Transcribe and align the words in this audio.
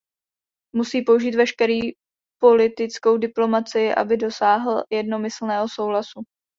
Musí 0.75 1.01
použít 1.01 1.35
veškerý 1.35 1.79
politickou 2.39 3.17
diplomacii, 3.17 3.95
aby 3.95 4.17
dosáhl 4.17 4.83
jednomyslného 4.89 5.69
souhlasu. 5.69 6.23